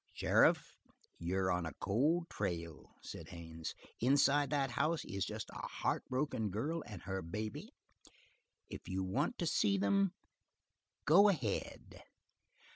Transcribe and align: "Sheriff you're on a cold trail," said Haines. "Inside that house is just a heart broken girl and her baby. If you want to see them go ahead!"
"Sheriff 0.13 0.79
you're 1.19 1.51
on 1.51 1.67
a 1.67 1.75
cold 1.75 2.27
trail," 2.27 2.89
said 3.03 3.27
Haines. 3.27 3.75
"Inside 3.99 4.49
that 4.49 4.71
house 4.71 5.05
is 5.05 5.23
just 5.27 5.51
a 5.51 5.67
heart 5.67 6.03
broken 6.09 6.49
girl 6.49 6.81
and 6.87 7.03
her 7.03 7.21
baby. 7.21 7.69
If 8.67 8.89
you 8.89 9.03
want 9.03 9.37
to 9.37 9.45
see 9.45 9.77
them 9.77 10.15
go 11.05 11.29
ahead!" 11.29 12.01